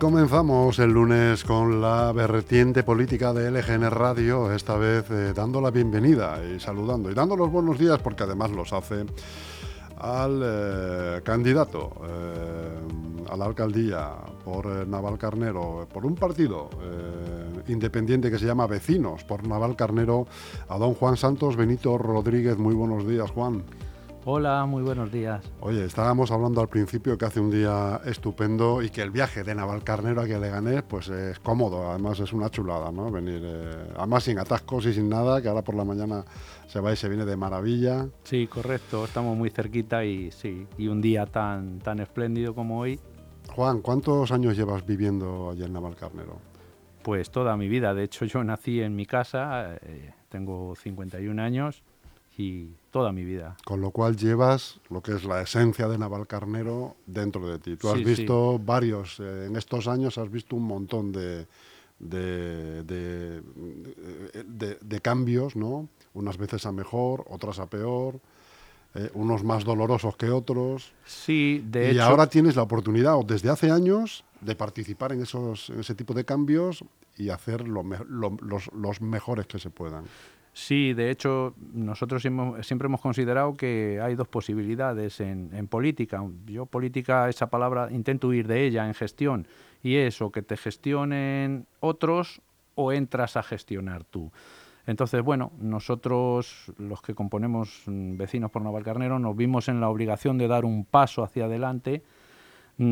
[0.00, 5.70] Comenzamos el lunes con la vertiente política de LGN Radio, esta vez eh, dando la
[5.70, 9.04] bienvenida y saludando y dando los buenos días porque además los hace
[9.98, 16.70] al eh, candidato eh, a la alcaldía por Navalcarnero, por un partido
[17.68, 20.26] independiente que se llama Vecinos por Navalcarnero,
[20.70, 22.56] a don Juan Santos Benito Rodríguez.
[22.56, 23.64] Muy buenos días, Juan.
[24.26, 25.50] Hola, muy buenos días.
[25.60, 29.54] Oye, estábamos hablando al principio que hace un día estupendo y que el viaje de
[29.54, 33.10] Navalcarnero a Leganés pues es cómodo, además es una chulada, ¿no?
[33.10, 36.22] Venir, eh, además sin atascos y sin nada, que ahora por la mañana
[36.66, 38.08] se va y se viene de maravilla.
[38.24, 43.00] Sí, correcto, estamos muy cerquita y sí, y un día tan, tan espléndido como hoy.
[43.54, 46.36] Juan, ¿cuántos años llevas viviendo allí en Navalcarnero?
[47.02, 51.82] Pues toda mi vida, de hecho yo nací en mi casa, eh, tengo 51 años
[52.90, 53.56] toda mi vida.
[53.64, 57.76] Con lo cual llevas lo que es la esencia de Navalcarnero dentro de ti.
[57.76, 61.46] Tú has visto varios, eh, en estos años has visto un montón de,
[61.98, 62.82] de,
[64.80, 65.88] de, cambios, ¿no?
[66.14, 68.20] Unas veces a mejor, otras a peor.
[68.92, 70.92] Eh, unos más dolorosos que otros.
[71.04, 75.78] Sí, de y ahora tienes la oportunidad, desde hace años, de participar en, esos, en
[75.78, 76.84] ese tipo de cambios
[77.16, 80.06] y hacer lo los, los mejores que se puedan.
[80.60, 86.22] Sí, de hecho, nosotros siempre hemos considerado que hay dos posibilidades en, política.
[86.44, 89.48] Yo política, esa palabra, intento huir de ella en gestión,
[89.82, 92.42] y es o que te gestionen otros
[92.74, 94.32] o entras a gestionar tú.
[94.86, 100.36] Entonces, bueno, nosotros, los que componemos mm, Vecinos por Navalcarnero, nos vimos en la obligación
[100.36, 102.02] de dar un paso hacia adelante,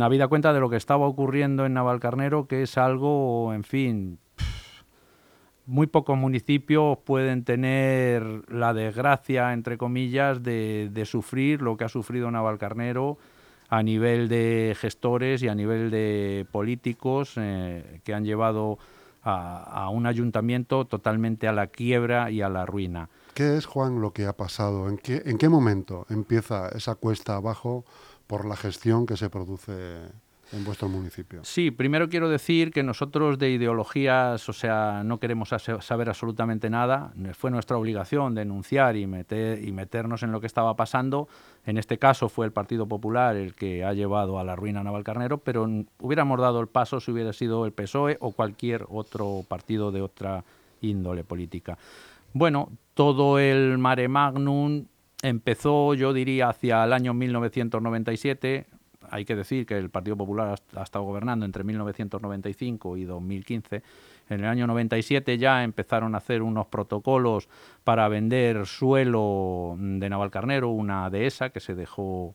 [0.01, 4.19] habida cuenta de lo que estaba ocurriendo en Navalcarnero, que es algo, en fin,
[5.69, 12.31] muy pocos municipios pueden tener la desgracia, entre comillas, de, sufrir lo que ha sufrido
[12.31, 13.19] Navalcarnero
[13.69, 18.79] a nivel de gestores y a nivel de políticos eh, que han llevado
[19.23, 23.11] a, un ayuntamiento totalmente a la quiebra y a la ruina.
[23.35, 24.89] ¿Qué es, Juan, lo que ha pasado?
[24.89, 27.85] ¿En qué, en qué momento empieza esa cuesta abajo
[28.27, 29.99] por la gestión que se produce
[30.53, 31.41] en vuestro municipio.
[31.45, 35.51] Sí, primero quiero decir que nosotros de ideologías, o sea, no queremos
[35.81, 37.13] saber absolutamente nada.
[37.35, 41.29] Fue nuestra obligación denunciar y, meter, y meternos en lo que estaba pasando.
[41.67, 44.85] En este caso fue el Partido Popular el que ha llevado a la ruina a
[44.85, 45.69] Navalcarnero, pero
[46.01, 50.45] hubiéramos dado el paso si hubiera sido el PSOE o cualquier otro partido de otra
[50.81, 51.77] índole política.
[52.33, 54.87] Bueno, todo el mare magnum
[55.23, 58.67] empezó, yo diría, hacia el año 1997
[59.11, 63.83] hay que decir que el Partido Popular ha, estado gobernando entre 1995 y 2015.
[64.31, 67.49] En el año 97 ya empezaron a hacer unos protocolos
[67.85, 72.35] para vender suelo de Navalcarnero, una dehesa que se dejó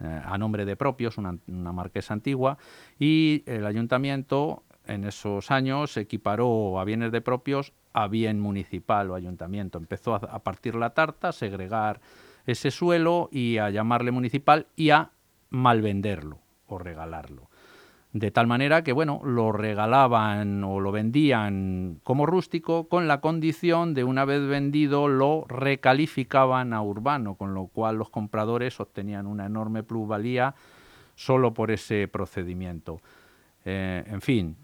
[0.00, 2.58] eh, a nombre de propios, una, marquesa antigua,
[2.98, 9.14] y el ayuntamiento en esos años equiparó a bienes de propios a bien municipal o
[9.14, 9.78] ayuntamiento.
[9.78, 12.00] Empezó a partir la tarta, a segregar
[12.46, 15.10] ese suelo y a llamarle municipal y a
[15.54, 17.48] mal venderlo o regalarlo.
[18.12, 23.92] De tal manera que, bueno, lo regalaban o lo vendían como rústico con la condición
[23.92, 29.46] de una vez vendido lo recalificaban a urbano, con lo cual los compradores obtenían una
[29.46, 30.54] enorme plusvalía
[31.16, 33.00] solo por ese procedimiento.
[33.64, 34.56] Eh, en fin,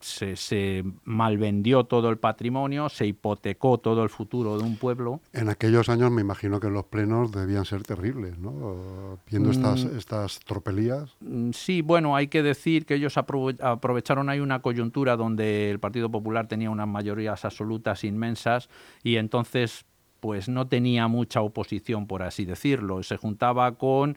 [0.00, 5.20] se, se, malvendió todo el patrimonio, se hipotecó todo el futuro de un pueblo.
[5.32, 9.18] En aquellos años me imagino que los plenos debían ser terribles, ¿no?
[9.30, 9.96] Viendo estas, mm.
[9.96, 11.16] estas tropelías.
[11.20, 16.10] Mm, sí, bueno, hay que decir que ellos aprovecharon ahí una coyuntura donde el Partido
[16.10, 18.68] Popular tenía unas mayorías absolutas inmensas
[19.02, 19.86] y entonces
[20.20, 23.02] pues no tenía mucha oposición, por así decirlo.
[23.02, 24.16] Se juntaba con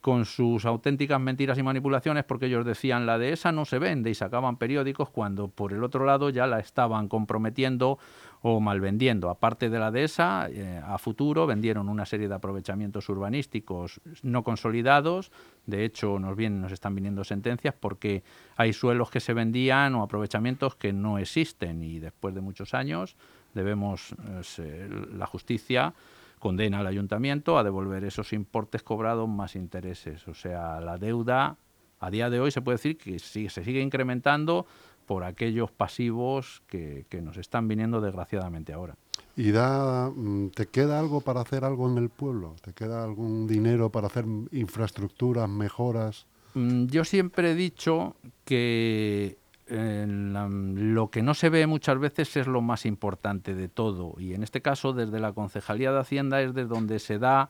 [0.00, 4.10] con sus auténticas mentiras y manipulaciones porque ellos decían la de esa no se vende
[4.10, 7.98] y sacaban periódicos cuando por el otro lado ya la estaban comprometiendo
[8.40, 9.30] o malvendiendo.
[9.30, 15.32] Aparte de la dehesa, eh, a futuro vendieron una serie de aprovechamientos urbanísticos no consolidados.
[15.66, 18.22] De hecho, nos, vienen, nos están viniendo sentencias porque
[18.56, 23.16] hay suelos que se vendían o aprovechamientos que no existen y después de muchos años
[23.54, 24.14] debemos
[24.58, 25.94] eh, la justicia
[26.38, 30.26] condena al ayuntamiento a devolver esos importes cobrados más intereses.
[30.28, 31.56] O sea, la deuda
[32.00, 34.66] a día de hoy se puede decir que sí, se sigue incrementando
[35.06, 38.94] por aquellos pasivos que, nos están viniendo desgraciadamente ahora.
[39.36, 42.54] ¿Y da, mm, te queda algo para hacer algo en el pueblo?
[42.62, 46.26] ¿Te queda algún dinero para hacer infraestructuras, mejoras?
[46.54, 49.37] Mm, yo siempre he dicho que
[49.70, 54.14] lo que no se ve muchas veces es lo más importante de todo.
[54.18, 57.48] Y en este caso, desde la Concejalía de Hacienda es de donde se da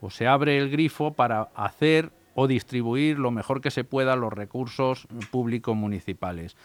[0.00, 4.32] o se abre el grifo para hacer o distribuir lo mejor que se pueda los
[4.32, 6.56] recursos públicos municipales.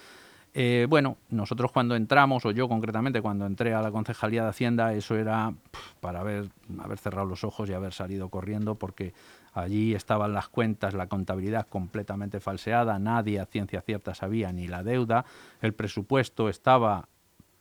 [0.58, 4.94] Eh, bueno, nosotros cuando entramos, o yo concretamente cuando entré a la Concejalía de Hacienda,
[4.94, 5.54] eso era
[6.00, 6.48] para haber,
[6.80, 9.14] haber cerrado los ojos y haber salido corriendo, porque
[9.56, 14.84] allí estaban las cuentas, la contabilidad completamente falseada, nadie a ciencia cierta sabía ni la
[14.84, 15.26] deuda,
[15.62, 17.08] el presupuesto estaba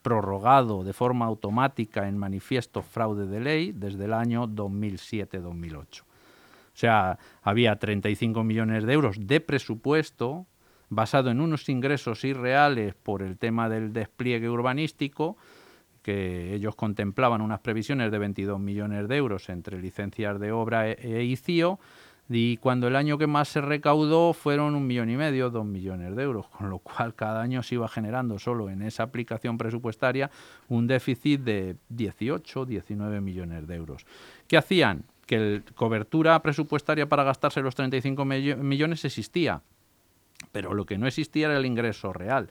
[0.02, 6.02] prorrogado de forma automática en manifiesto fraude de ley desde el año 2007-2008.
[6.02, 10.46] O sea, había 35 millones de euros de presupuesto
[10.90, 15.36] basado en unos ingresos irreales por el tema del despliegue urbanístico,
[16.04, 20.98] que ellos contemplaban unas previsiones de 22 millones de euros entre licencias de obra e,
[21.00, 21.80] e ICIO,
[22.28, 26.14] y cuando el año que más se recaudó fueron un millón y medio, dos millones
[26.14, 30.30] de euros, con lo cual cada año se iba generando solo en esa aplicación presupuestaria
[30.68, 34.06] un déficit de 18, 19 millones de euros.
[34.46, 35.04] ¿Qué hacían?
[35.26, 39.62] Que la cobertura presupuestaria para gastarse los 35 millones existía,
[40.52, 42.48] pero lo que no existía era el ingreso real.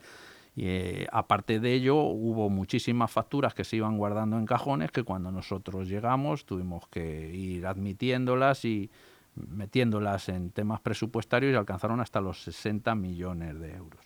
[0.56, 5.02] Y eh, aparte de ello, hubo muchísimas facturas que se iban guardando en cajones que
[5.02, 8.90] cuando nosotros llegamos tuvimos que ir admitiéndolas y
[9.34, 14.00] metiéndolas en temas presupuestarios y alcanzaron hasta los 60 millones de euros.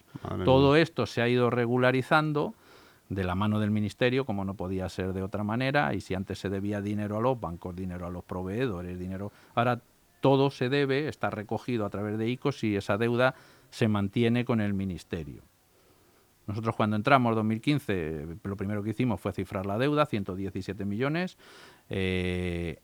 [0.44, 2.54] Todo esto se ha ido regularizando
[3.10, 6.38] de la mano del ministerio, como no podía ser de otra manera, y si antes
[6.38, 9.32] se debía dinero a los bancos, dinero a los proveedores, dinero...
[9.54, 9.80] Ahora
[10.20, 13.34] todo se debe, está recogido a través de ICOs y esa deuda
[13.70, 15.42] se mantiene con el Ministerio.
[16.48, 21.36] Nosotros cuando entramos en 2015, lo primero que hicimos fue cifrar la deuda, 117 millones.
[21.90, 22.78] Eh,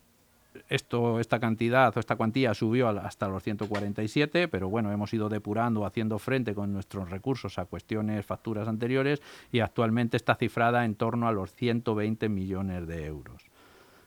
[0.68, 5.84] esto, esta cantidad o esta cuantía subió hasta los 147, pero bueno, hemos ido depurando,
[5.86, 9.20] haciendo frente con nuestros recursos a cuestiones, facturas anteriores
[9.50, 13.50] y actualmente está cifrada en torno a los 120 millones de euros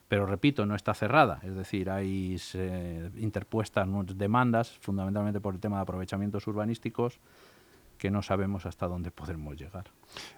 [0.07, 2.38] pero repito, no está cerrada, es decir, hay
[3.18, 7.19] interpuestas demandas, fundamentalmente por el tema de aprovechamientos urbanísticos,
[7.97, 9.91] que no sabemos hasta dónde podremos llegar.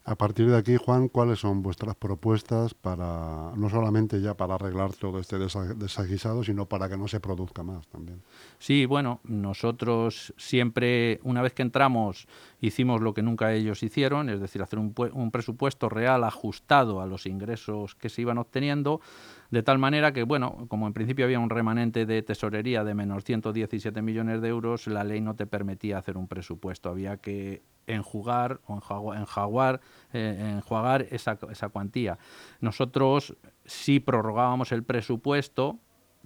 [0.03, 4.93] A partir de aquí, Juan, ¿cuáles son vuestras propuestas para, no solamente ya para arreglar
[4.93, 8.21] todo este desaguisado, sino para que no se produzca más también?
[8.57, 12.27] Sí, bueno, nosotros siempre, una vez que entramos,
[12.61, 17.05] hicimos lo que nunca ellos hicieron, es decir, hacer un, un presupuesto real ajustado a
[17.05, 19.01] los ingresos que se iban obteniendo,
[19.51, 23.23] de tal manera que, bueno, como en principio había un remanente de tesorería de menos
[23.23, 28.59] 117 millones de euros, la ley no te permitía hacer un presupuesto, había que enjugar
[28.67, 28.75] o
[29.15, 29.81] enjaguar,
[30.13, 32.19] eh, enjuagar esa, esa cuantía.
[32.61, 33.35] Nosotros
[33.65, 35.79] sí prorrogábamos el presupuesto,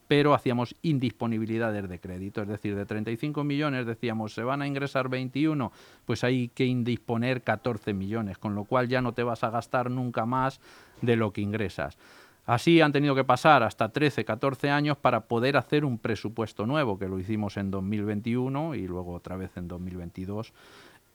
[0.08, 5.10] pero hacíamos indisponibilidades de crédito, es decir, de 35 millones decíamos, se van a ingresar
[5.10, 5.72] 21,
[6.06, 9.90] pues hay que indisponer 14 millones, con lo cual ya no te vas a gastar
[9.90, 10.60] nunca más
[11.02, 11.98] de lo que ingresas.
[12.46, 17.00] Así han tenido que pasar hasta 13, 14 años para poder hacer un presupuesto nuevo,
[17.00, 20.54] que lo hicimos en 2021 y luego otra vez en 2022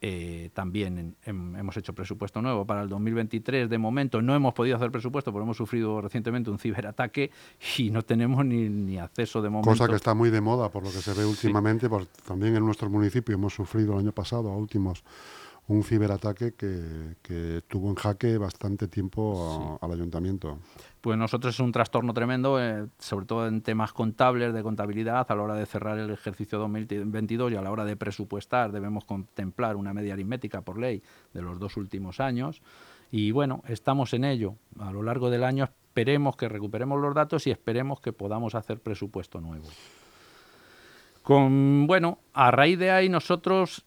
[0.00, 3.68] eh, también hemos hecho presupuesto nuevo para el 2023.
[3.68, 7.32] De momento no hemos podido hacer presupuesto porque hemos sufrido recientemente un ciberataque
[7.78, 9.70] y no tenemos ni, acceso de momento.
[9.70, 11.88] Cosa que está muy de moda por lo que se ve últimamente.
[12.24, 15.02] también en nuestro municipio hemos sufrido el año pasado, a últimos,
[15.68, 20.58] un ciberataque que, tuvo en jaque bastante tiempo al ayuntamiento
[21.00, 25.34] pues nosotros es un trastorno tremendo, eh, sobre todo en temas contables, de contabilidad, a
[25.34, 29.76] la hora de cerrar el ejercicio 2022 y a la hora de presupuestar debemos contemplar
[29.76, 32.62] una media aritmética por ley de los dos últimos años.
[33.10, 34.56] Y bueno, estamos en ello.
[34.80, 38.80] A lo largo del año esperemos que recuperemos los datos y esperemos que podamos hacer
[38.80, 39.66] presupuesto nuevo.
[41.22, 43.84] Con, bueno, a raíz de ahí nosotros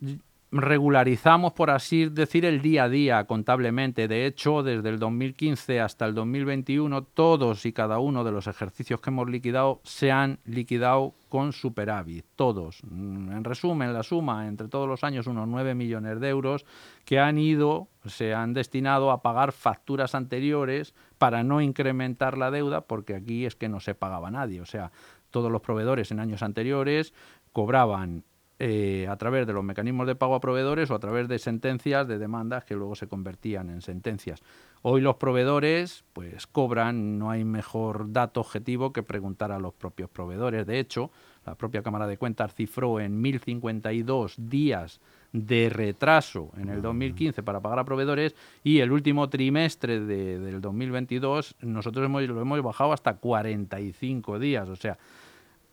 [0.52, 4.08] regularizamos, por así decir, el día a día contablemente.
[4.08, 9.00] De hecho, desde el 2015 hasta el 2021, todos y cada uno de los ejercicios
[9.00, 12.82] que hemos liquidado se han liquidado con superávit, todos.
[12.84, 16.66] Mm, en resumen, la suma entre todos los años, unos 9 millones de euros
[17.06, 22.82] que han ido, se han destinado a pagar facturas anteriores para no incrementar la deuda,
[22.82, 24.60] porque aquí es que no se pagaba nadie.
[24.60, 24.92] O sea,
[25.30, 27.14] todos los proveedores en años anteriores
[27.54, 28.26] cobraban
[28.64, 32.08] eh, a través de los mecanismos de pago a proveedores o a través de sentencias
[32.08, 34.44] de demandas que luego se convertían en sentencias.
[34.84, 40.12] Hoy los proveedores pues cobran, no hay mejor dato objetivo que preguntar a los propios
[40.12, 40.68] proveedores.
[40.68, 41.10] De hecho,
[41.44, 45.02] la propia Cámara de Cuentas cifró en 1052 días
[45.34, 50.62] de retraso en el 2015 para pagar a proveedores y el último trimestre de, del
[50.62, 54.70] 2022 nosotros hemos, lo hemos bajado hasta 45 días.
[54.70, 55.00] O sea,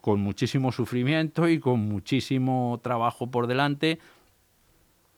[0.01, 3.99] con muchísimo sufrimiento y con muchísimo trabajo por delante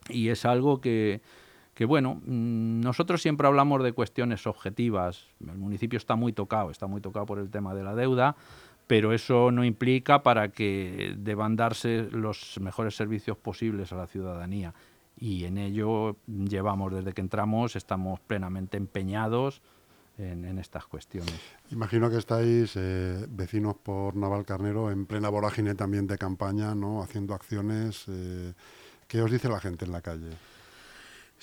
[0.09, 1.21] y es algo que,
[1.87, 5.25] bueno, mm, nosotros siempre hablamos de cuestiones objetivas.
[5.39, 8.35] El municipio está muy tocado, está muy tocado por el tema de la deuda,
[8.87, 14.73] pero eso no implica para que deban darse los mejores servicios posibles a la ciudadanía.
[15.17, 19.61] Y en ello llevamos desde que entramos, estamos plenamente empeñados
[20.17, 21.33] en, estas cuestiones.
[21.71, 27.01] Imagino que estáis eh, vecinos por Navalcarnero en plena vorágine también de campaña, ¿no?
[27.01, 28.05] haciendo acciones.
[28.07, 28.53] Eh,
[29.07, 30.29] ¿Qué os dice la gente en la calle?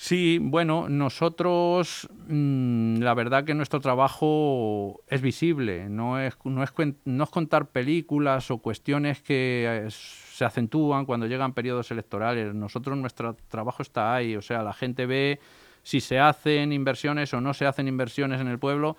[0.01, 6.71] Sí, bueno, nosotros, mm, la verdad que nuestro trabajo es visible, no es, no, es,
[7.03, 12.55] no es contar películas o cuestiones que eh, se acentúan cuando llegan periodos electorales.
[12.55, 15.41] Nosotros, nuestro trabajo está ahí, o sea, la gente ve
[15.89, 18.95] si se hacen inversiones o no se hacen inversiones en el pueblo,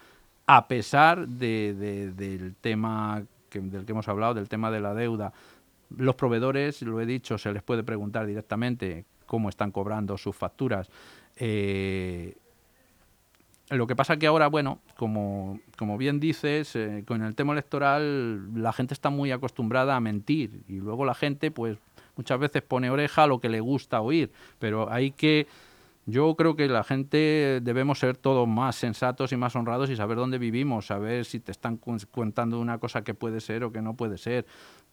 [0.47, 5.33] a pesar de, del tema del que hemos hablado, del tema de la deuda.
[5.97, 10.91] Los proveedores, lo he dicho, se les puede preguntar directamente cómo están cobrando sus facturas.
[11.37, 12.35] Eh,
[13.69, 18.53] lo que pasa que ahora, bueno, como, como bien dices, eh, con el tema electoral
[18.61, 21.79] la gente está muy acostumbrada a mentir y luego la gente, pues,
[22.17, 25.47] muchas veces pone oreja a lo que le gusta oír, pero hay que
[26.07, 30.17] yo creo que la gente debemos ser todos más sensatos y más honrados y saber
[30.17, 31.77] dónde vivimos, saber si te están
[32.11, 34.47] contando una cosa que puede ser o que no puede ser.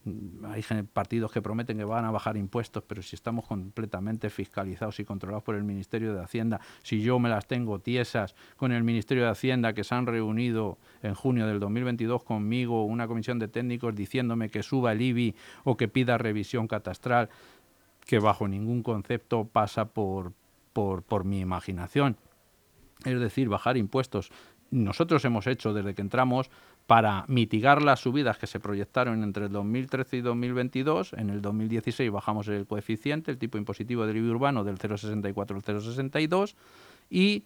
[0.04, 0.62] Mm, hay
[0.92, 5.42] partidos que prometen que van a bajar impuestos, pero si estamos completamente fiscalizados y controlados
[5.42, 9.30] por el Ministerio de Hacienda, si yo me las tengo tiesas con el Ministerio de
[9.30, 14.50] Hacienda que se han reunido en junio del 2022 conmigo, una comisión de técnicos diciéndome
[14.50, 15.34] que suba el IBI
[15.64, 17.28] o que pida revisión catastral,
[18.06, 20.32] que bajo ningún concepto pasa por,
[20.78, 22.16] por, mi imaginación.
[23.04, 24.30] Es decir, bajar impuestos.
[24.70, 26.50] Nosotros hemos hecho desde que entramos
[26.86, 31.14] para mitigar las subidas que se proyectaron entre el 2013 y 2022.
[31.14, 35.62] En el 2016 bajamos el coeficiente, el tipo impositivo del IBI urbano del 0,64 al
[35.62, 36.54] 0,62
[37.10, 37.44] y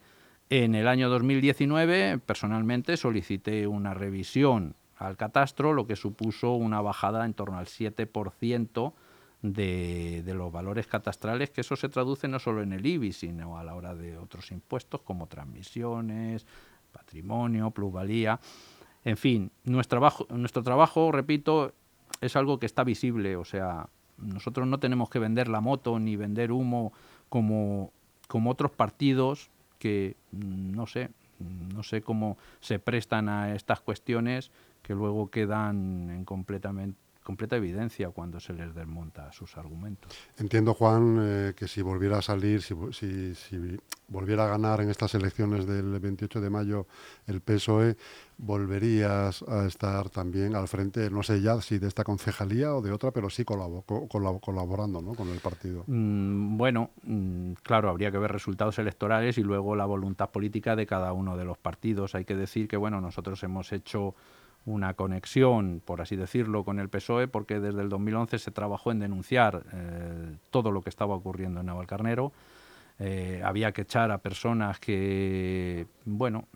[0.49, 7.25] en el año 2019 personalmente solicité una revisión al catastro, lo que supuso una bajada
[7.25, 8.93] en torno al 7%
[9.43, 13.63] de, los valores catastrales, que eso se traduce no solo en el IBI, sino a
[13.63, 16.47] la hora de otros impuestos como transmisiones,
[16.91, 18.39] patrimonio, plusvalía.
[19.03, 21.73] En fin, nuestro trabajo, nuestro trabajo, repito,
[22.21, 26.15] es algo que está visible, o sea, nosotros no tenemos que vender la moto ni
[26.15, 26.93] vender humo
[27.27, 27.91] como,
[28.29, 31.09] como otros partidos que, mm, no sé,
[31.73, 38.09] no sé cómo se prestan a estas cuestiones que luego quedan en completamente completa evidencia
[38.09, 40.11] cuando se les desmonta sus argumentos.
[40.37, 42.75] Entiendo, Juan, eh, que si volviera a salir, si,
[43.35, 43.77] si,
[44.07, 46.87] volviera a ganar en estas elecciones del 28 de mayo
[47.25, 47.97] el PSOE,
[48.37, 52.91] volverías a estar también al frente, no sé ya si de esta concejalía o de
[52.91, 55.13] otra, pero sí colaborando ¿no?
[55.13, 55.83] con el partido.
[55.87, 60.85] Mm, bueno, mm, claro, habría que ver resultados electorales y luego la voluntad política de
[60.85, 62.15] cada uno de los partidos.
[62.15, 64.15] Hay que decir que, bueno, nosotros hemos hecho
[64.65, 68.99] una conexión, por así decirlo, con el PSOE, porque desde el 2011 se trabajó en
[68.99, 72.31] denunciar eh, todo lo que estaba ocurriendo en Navalcarnero.
[72.99, 76.47] Eh, había que echar a personas que, bueno,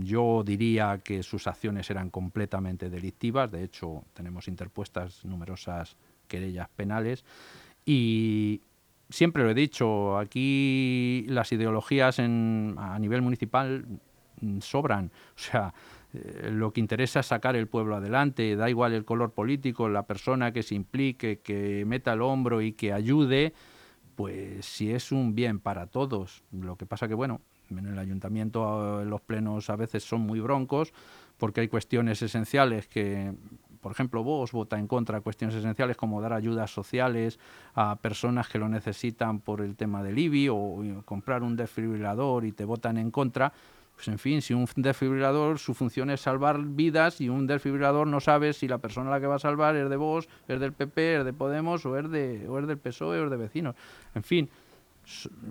[0.00, 3.50] yo diría que sus acciones eran completamente delictivas.
[3.50, 5.96] De hecho, tenemos interpuestas numerosas
[6.28, 7.24] querellas penales.
[7.84, 8.62] Y
[9.10, 13.84] siempre lo he dicho, aquí las ideologías a nivel municipal
[14.60, 15.10] sobran.
[15.36, 15.74] O sea,
[16.12, 20.06] eh, lo que interesa es sacar el pueblo adelante, da igual el color político, la
[20.06, 23.52] persona que se implique, que meta el hombro y que ayude,
[24.16, 26.42] pues si es un bien para todos.
[26.52, 27.40] Lo que pasa que, bueno,
[27.70, 30.92] en el ayuntamiento los plenos a veces son muy broncos
[31.38, 33.32] porque hay cuestiones esenciales que,
[33.80, 37.38] por ejemplo, vos vota en contra cuestiones esenciales como dar ayudas sociales
[37.74, 42.52] a personas que lo necesitan por el tema del IBI o comprar un desfibrilador y
[42.52, 43.52] te votan en contra
[44.00, 48.18] pues en fin, si un desfibrilador, su función es salvar vidas y un desfibrilador no
[48.18, 51.18] sabe si la persona la que va a salvar es de vos, es del PP,
[51.18, 53.76] es de Podemos o es, de, o es del PSOE o es de vecinos.
[54.14, 54.48] En fin,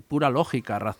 [0.08, 0.96] pura lógica,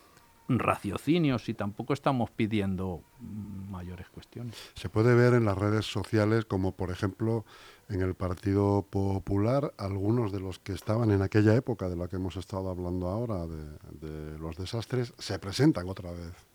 [0.47, 4.55] raciocinios y tampoco estamos pidiendo mayores cuestiones.
[4.73, 7.43] Se puede ver en las redes sociales como por ejemplo
[7.89, 12.15] en el Partido Popular algunos de los que estaban en aquella época de la que
[12.15, 16.50] hemos estado hablando ahora de los desastres se presentan otra vez.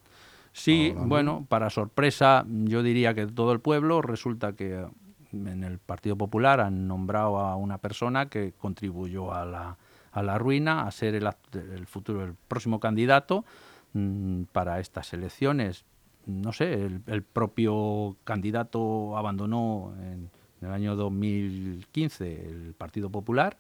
[0.56, 4.86] Sí, bueno, para sorpresa, yo diría que todo el pueblo, resulta que
[5.30, 9.76] en el Partido Popular han nombrado a una persona que contribuyó a la,
[10.12, 13.44] a la ruina, a ser el, el futuro, el próximo candidato
[13.92, 15.84] mm, para estas elecciones.
[16.24, 20.30] No sé, el, propio candidato abandonó en,
[20.62, 23.58] en, el año 2015 el Partido Popular,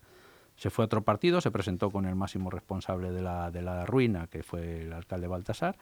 [0.56, 3.84] se fue a otro partido, se presentó con el máximo responsable de la, de la
[3.84, 5.76] ruina, que fue el alcalde Baltasar,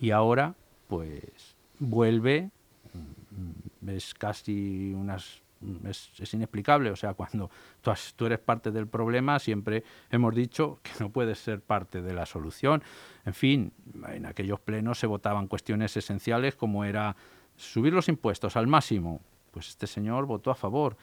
[0.00, 0.54] y ahora
[0.88, 2.50] pues vuelve,
[2.92, 6.90] mm, es casi unas mm, es, inexplicable.
[6.90, 11.38] O sea, cuando tú, tú, eres parte del problema, siempre hemos dicho que no puedes
[11.38, 12.82] ser parte de la solución.
[13.24, 13.72] En fin,
[14.08, 17.14] en aquellos plenos se votaban cuestiones esenciales como era
[17.56, 19.20] subir los impuestos al máximo.
[19.50, 20.96] Pues este señor votó a favor.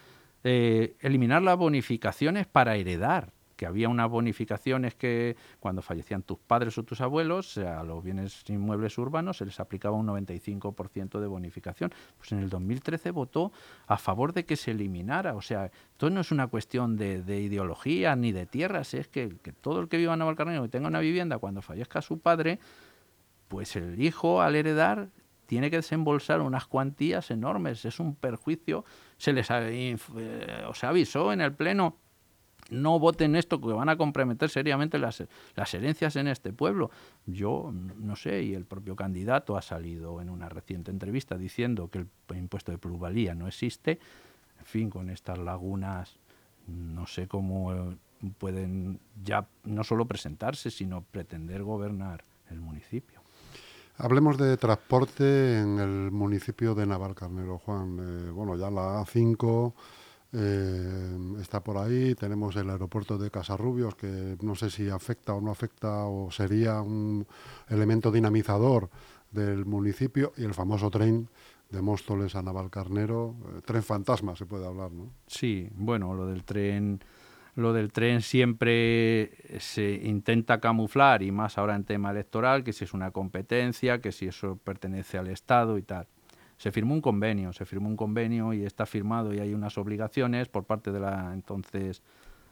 [0.43, 6.77] Eh, eliminar las bonificaciones para heredar que había unas bonificaciones que cuando fallecían tus padres
[6.77, 11.91] o tus abuelos, a los bienes inmuebles urbanos se les aplicaba un 95% de bonificación.
[12.17, 13.51] Pues en el 2013 votó
[13.87, 15.35] a favor de que se eliminara.
[15.35, 19.27] O sea, esto no es una cuestión de, ideología ni de tierras, es que,
[19.59, 22.59] todo el que viva en Navalcarnero y tenga una vivienda cuando fallezca su padre,
[23.47, 25.09] pues el hijo al heredar
[25.47, 27.85] tiene que desembolsar unas cuantías enormes.
[27.85, 28.85] Es un perjuicio.
[29.17, 29.97] Se les eh,
[30.67, 31.97] o se avisó en el Pleno
[32.69, 35.23] no voten esto que van a comprometer seriamente las,
[35.55, 36.91] las herencias en este pueblo.
[37.25, 41.99] Yo no sé, y el propio candidato ha salido en una reciente entrevista diciendo que
[41.99, 43.99] el impuesto de plusvalía no existe.
[44.59, 46.17] En fin, con estas lagunas
[46.67, 47.97] no sé cómo eh,
[48.37, 53.21] pueden ya no solo presentarse, sino pretender gobernar el municipio.
[53.97, 57.97] Hablemos de transporte en el municipio de Navalcarnero, Juan.
[57.99, 59.73] Eh, bueno, ya la A5
[60.33, 62.15] eh, está por ahí.
[62.15, 66.81] Tenemos el aeropuerto de Casarrubios, que no sé si afecta o no afecta o sería
[66.81, 67.25] un
[67.69, 68.89] elemento dinamizador
[69.31, 71.29] del municipio y el famoso tren
[71.69, 75.11] de Móstoles a Navalcarnero, eh, tren fantasma se puede hablar, ¿no?
[75.27, 77.03] Sí, bueno, lo del tren
[77.55, 82.83] lo del tren siempre se intenta camuflar y más ahora en tema electoral, que si
[82.83, 86.07] es una competencia, que si eso pertenece al Estado y tal
[86.57, 90.47] se firmó un convenio, se firmó un convenio y está firmado y hay unas obligaciones
[90.47, 92.01] por parte de la entonces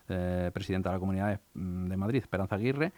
[0.09, 2.93] eh, presidenta de la Comunidad de Madrid, Esperanza Aguirre,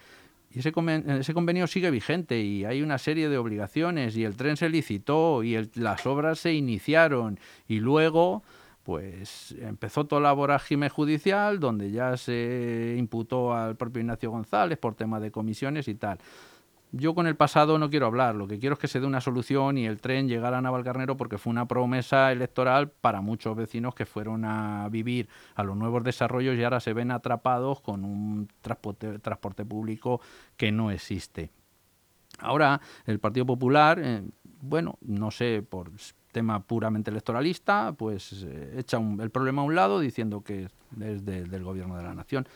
[0.51, 0.73] y ese,
[1.19, 5.43] ese, convenio sigue vigente y hay una serie de obligaciones y el tren se licitó
[5.43, 8.43] y las obras se iniciaron y luego
[8.83, 14.95] pues empezó toda la vorágine judicial donde ya se imputó al propio Ignacio González por
[14.95, 16.19] tema de comisiones y tal.
[16.93, 19.19] Yo con el pasado no quiero hablar, lo que quiero es que se dé una
[19.19, 23.93] solución y el tren llegara a Navalcarnero porque fue una promesa electoral para muchos vecinos
[23.93, 28.47] que fueron a vivir a los nuevos desarrollos y ahora se ven atrapados con un
[28.61, 30.21] transporte, público
[30.55, 31.51] que no existe.
[32.39, 34.23] Ahora el Partido Popular, eh,
[34.61, 35.91] bueno, no sé, por
[36.31, 40.69] tema puramente electoralista, pues eh, echa el problema a un lado diciendo que
[41.01, 42.47] es del gobierno de la nación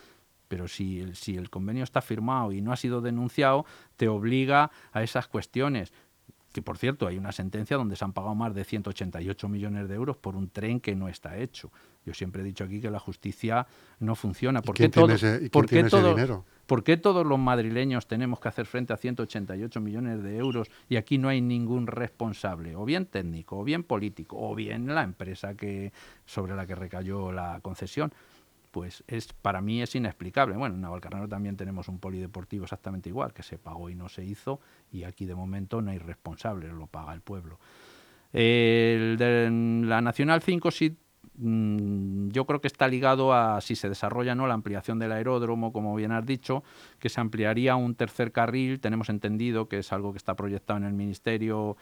[0.52, 4.70] pero si el, si el convenio está firmado y no ha sido denunciado, te obliga
[4.92, 5.94] a esas cuestiones
[6.52, 9.96] que por cierto hay una sentencia donde se han pagado más de 188 millones de
[9.96, 11.72] euros por un tren que no está hecho.
[12.06, 13.66] Yo siempre he dicho aquí que la justicia
[14.00, 14.62] no funciona.
[14.62, 15.08] ¿Por qué, todo,
[15.54, 16.44] ¿por qué dinero?
[16.66, 20.98] ¿Por qué todos los madrileños tenemos que hacer frente a 188 millones de euros y
[20.98, 25.56] aquí no hay ningún responsable, o bien técnico, o bien político, o bien la empresa
[25.56, 25.94] que
[26.26, 28.12] sobre la que recayó la concesión?
[28.72, 30.56] Pues es para mí es inexplicable.
[30.56, 34.24] Bueno, en Navalcarnero también tenemos un polideportivo exactamente igual, que se pagó y no se
[34.24, 34.60] hizo,
[34.92, 37.60] y aquí de momento no hay responsable, lo paga el pueblo.
[38.34, 40.98] La Nacional 5 sí,
[41.36, 45.74] mm, yo creo que está ligado a si se desarrolla no la ampliación del aeródromo,
[45.74, 46.64] como bien has dicho,
[47.00, 50.86] que se ampliaría un tercer carril, tenemos entendido que es algo que está proyectado en
[50.86, 51.76] el Ministerio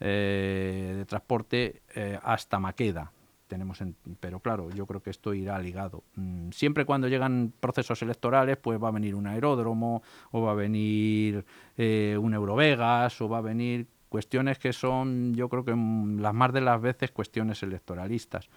[0.00, 3.12] eh, de Transporte eh, hasta Maqueda,
[3.54, 3.78] tenemos
[4.18, 6.02] pero claro, yo creo que esto irá ligado.
[6.16, 10.54] Mm, siempre cuando llegan procesos electorales, pues va a venir un aeródromo, o va a
[10.54, 11.44] venir
[11.76, 16.52] eh, un Eurovegas, o va a venir cuestiones que son, yo creo que las más
[16.52, 18.48] de las veces, cuestiones electoralistas.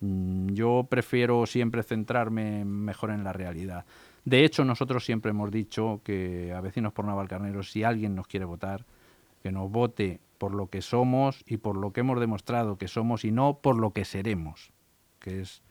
[0.00, 3.84] Mm, yo prefiero siempre centrarme mejor en la realidad.
[4.24, 8.46] De hecho, nosotros siempre hemos dicho que a vecinos por Navalcarnero, si alguien nos quiere
[8.46, 8.84] votar,
[9.42, 13.24] que nos vote por lo que somos y por lo que hemos demostrado que somos
[13.24, 14.72] y no por lo que seremos,
[15.18, 15.62] que es,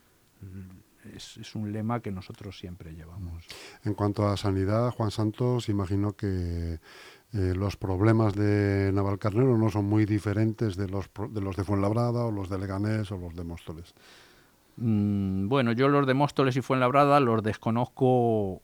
[1.13, 3.45] es, un lema que nosotros siempre llevamos.
[3.83, 6.79] En cuanto a sanidad, Juan Santos, imagino que
[7.33, 12.25] eh, los problemas de Navalcarnero no son muy diferentes de los de, los de Fuenlabrada
[12.25, 13.93] o los de Leganés o los de Móstoles.
[14.77, 18.61] Mm, bueno, yo los de Móstoles y Fuenlabrada los desconozco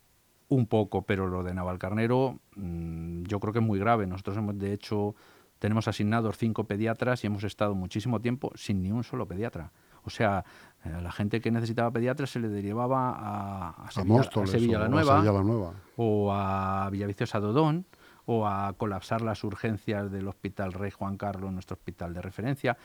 [0.49, 4.07] un poco, pero lo de Navalcarnero mm, yo creo que es muy grave.
[4.07, 5.15] Nosotros hemos, de hecho,
[5.59, 9.71] tenemos asignados cinco pediatras y hemos estado muchísimo tiempo sin ni un solo pediatra.
[10.03, 10.45] O sea,
[10.85, 16.31] eh, la gente que necesitaba pediatra se le derivaba a, a Sevilla, la Nueva, o
[16.33, 17.85] a Villaviciosa Dodón
[18.25, 22.77] o a colapsar las urgencias del Hospital Rey Juan Carlos, nuestro hospital de referencia.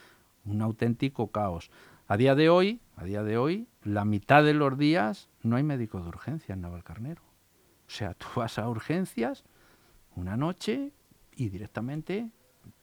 [0.44, 1.70] Un auténtico caos.
[2.08, 5.62] A día de hoy, a día de hoy, la mitad de los días no hay
[5.62, 7.22] médico de urgencia en Navalcarnero.
[7.86, 9.44] O sea, tú vas a urgencias
[10.16, 10.92] una noche
[11.36, 12.30] y directamente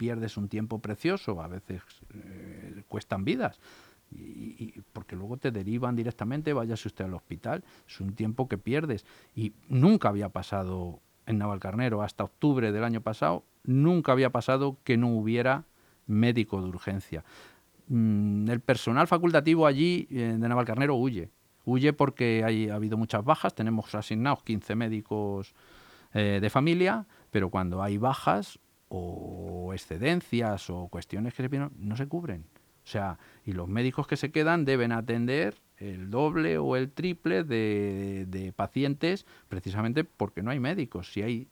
[0.02, 1.84] pierdes un tiempo precioso, a veces
[2.16, 3.60] eh, cuestan vidas,
[4.10, 9.06] Y, porque luego te derivan directamente, váyase usted al hospital, es un tiempo que pierdes.
[9.36, 14.98] Y nunca había pasado en Navalcarnero, hasta octubre del año pasado, nunca había pasado que
[14.98, 15.66] no hubiera
[16.08, 17.24] médico de urgencia.
[17.88, 21.30] Mm, el personal facultativo allí eh, de Navalcarnero huye.
[21.64, 25.54] Huye porque hay, ha habido muchas bajas, tenemos asignados 15 médicos
[26.16, 28.58] eh, de familia, pero cuando hay bajas
[28.94, 32.46] o excedencias o cuestiones que se no se cubren.
[32.84, 37.44] O sea, y los médicos que se quedan deben atender el doble o el triple
[37.44, 41.12] de, pacientes precisamente porque no hay médicos.
[41.12, 41.48] Si hay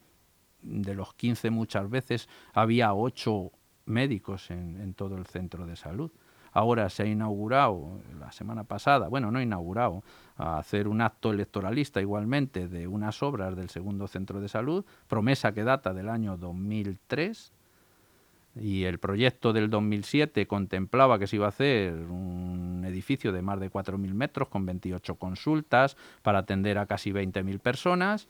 [0.62, 3.50] de los 15 muchas veces había 8
[3.86, 6.10] médicos en, todo el centro de salud.
[6.52, 10.02] Ahora se ha inaugurado la semana pasada, bueno, no inaugurado,
[10.36, 15.52] a hacer un acto electoralista igualmente de unas obras del segundo centro de salud, promesa
[15.52, 17.52] que data del año 2003,
[18.56, 23.60] y el proyecto del 2007 contemplaba que se iba a hacer un edificio de más
[23.60, 28.26] de 4.000 metros con 28 consultas para atender a casi 20.000 personas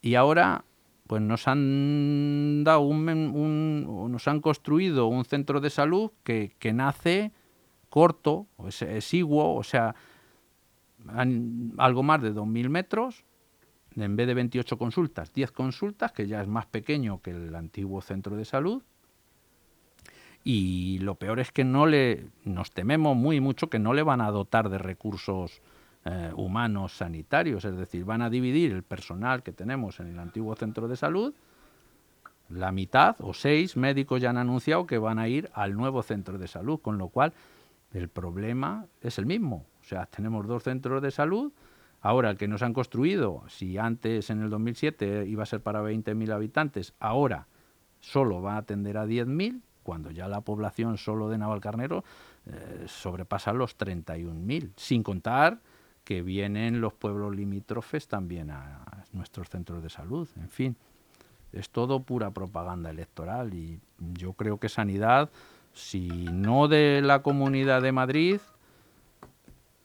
[0.00, 0.64] y ahora
[1.08, 7.32] pues nos han dado un, nos han construido un centro de salud que, nace
[7.88, 9.96] corto, o es o sea,
[11.78, 13.24] algo más de 2.000 metros,
[13.96, 18.02] en vez de 28 consultas, 10 consultas, que ya es más pequeño que el antiguo
[18.02, 18.82] centro de salud,
[20.44, 24.20] y lo peor es que no le nos tememos muy mucho que no le van
[24.20, 25.62] a dotar de recursos
[26.10, 30.54] eh, humanos sanitarios, es decir, van a dividir el personal que tenemos en el antiguo
[30.56, 31.34] centro de salud,
[32.48, 36.38] la mitad o seis médicos ya han anunciado que van a ir al nuevo centro
[36.38, 37.34] de salud, con lo cual
[37.92, 39.66] el problema es el mismo.
[39.82, 41.52] O sea, tenemos dos centros de salud.
[42.00, 45.82] Ahora, el que nos han construido, si antes en el 2007 iba a ser para
[45.82, 47.48] 20.000 habitantes, ahora
[48.00, 52.02] solo va a atender a 10.000, cuando ya la población solo de Navalcarnero
[52.46, 55.60] eh, sobrepasa los 31.000, sin contar
[56.08, 60.26] que vienen los pueblos limítrofes también a, nuestros centros de salud.
[60.36, 60.74] En fin,
[61.52, 63.78] es todo pura propaganda electoral y
[64.14, 65.28] yo creo que sanidad,
[65.74, 68.40] si no de la comunidad de Madrid,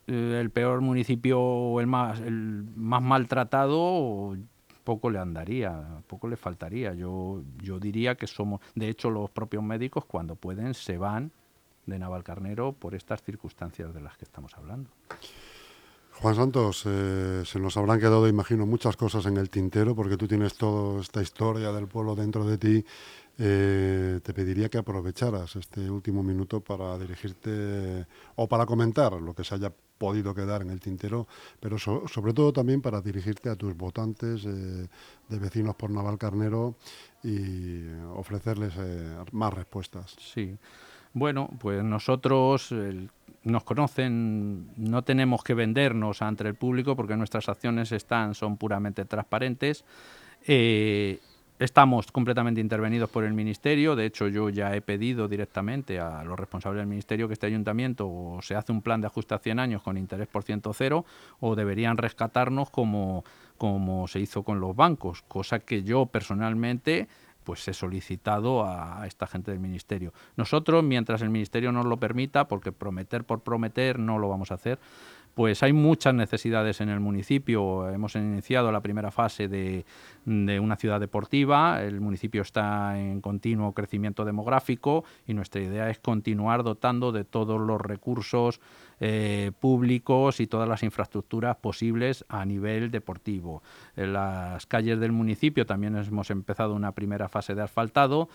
[0.06, 4.34] eh, el peor municipio o el más, el más maltratado,
[4.82, 6.94] poco le andaría, poco le faltaría.
[6.94, 11.32] Yo, yo diría que somos, de hecho, los propios médicos cuando pueden se van
[11.84, 14.88] de Navalcarnero por estas circunstancias de las que estamos hablando.
[16.20, 20.28] Juan Santos, eh, se nos habrán quedado, imagino, muchas cosas en el tintero porque tú
[20.28, 22.84] tienes toda esta historia del pueblo dentro de ti.
[23.36, 29.42] Eh, te pediría que aprovecharas este último minuto para dirigirte o para comentar lo que
[29.42, 31.26] se haya podido quedar en el tintero,
[31.58, 34.88] pero sobre todo también para dirigirte a tus votantes eh,
[35.28, 36.76] de vecinos por Naval Carnero
[37.24, 37.82] y
[38.14, 38.72] ofrecerles
[39.32, 40.14] más respuestas.
[40.20, 40.56] Sí.
[41.12, 42.72] Bueno, pues nosotros
[43.44, 49.04] nos conocen, no tenemos que vendernos ante el público porque nuestras acciones están, son puramente
[49.04, 49.84] transparentes.
[50.46, 51.20] Eh,
[51.58, 53.96] estamos completamente intervenidos por el Ministerio.
[53.96, 58.08] De hecho, yo ya he pedido directamente a los responsables del Ministerio que este ayuntamiento
[58.08, 61.04] o se hace un plan de ajuste a 100 años con interés por ciento cero
[61.40, 63.24] o deberían rescatarnos como,
[63.58, 67.08] como se hizo con los bancos, cosa que yo personalmente
[67.44, 70.12] pues he solicitado a esta gente del ministerio.
[70.36, 74.54] Nosotros, mientras el ministerio nos lo permita, porque prometer por prometer no lo vamos a
[74.54, 74.78] hacer,
[75.34, 77.88] pues hay muchas necesidades en el municipio.
[77.90, 79.84] Hemos iniciado la primera fase de,
[80.24, 81.82] una ciudad deportiva.
[81.82, 87.60] El municipio está en continuo crecimiento demográfico y nuestra idea es continuar dotando de todos
[87.60, 88.60] los recursos
[89.00, 93.62] eh, públicos y todas las infraestructuras posibles a nivel deportivo.
[93.96, 98.28] En las calles del municipio también hemos empezado una primera fase de asfaltado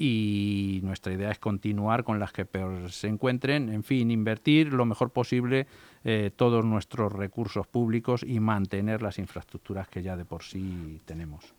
[0.00, 4.86] y nuestra idea es continuar con las que peor se encuentren, en fin, invertir lo
[4.86, 5.66] mejor posible
[6.04, 11.54] eh, todos nuestros recursos públicos y mantener las infraestructuras que ya de por sí tenemos.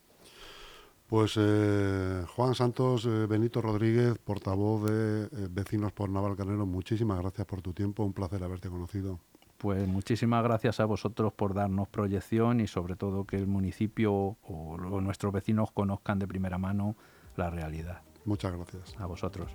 [1.08, 7.62] Pues eh, Juan Santos eh, Benito Rodríguez, portavoz de Vecinos por Navalcarnero, muchísimas gracias por
[7.62, 9.19] tu tiempo, un placer haberte conocido.
[9.58, 14.77] Pues muchísimas gracias a vosotros por darnos proyección y sobre todo que el municipio o
[15.01, 16.95] nuestros vecinos conozcan de primera mano
[17.36, 18.01] la realidad.
[18.25, 18.95] Muchas gracias.
[18.99, 19.51] A vosotros.